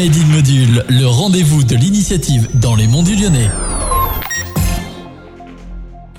[0.00, 3.50] Made in Module, le rendez-vous de l'initiative dans les monts du Lyonnais.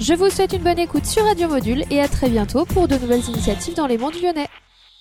[0.00, 2.96] Je vous souhaite une bonne écoute sur Radio Module et à très bientôt pour de
[2.96, 4.48] nouvelles initiatives dans les monts du Lyonnais.